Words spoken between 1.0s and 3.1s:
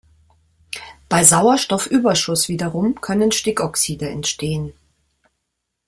Bei Sauerstoffüberschuss wiederum